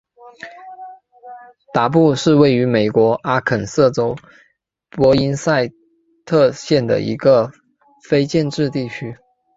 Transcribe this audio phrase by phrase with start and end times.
[1.75, 4.15] 达布是位于美国阿肯色州
[4.89, 5.69] 波因塞
[6.25, 7.51] 特县的一个
[8.09, 9.15] 非建制地区。